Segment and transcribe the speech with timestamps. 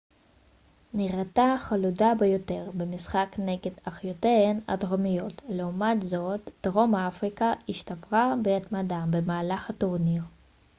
[0.93, 10.23] נראתה חלודה ביותר במשחק נגד אחיותיהן הדרומיות לעומת זאת דרום אפריקה השתפרה בהתמדה במהלך הטורניר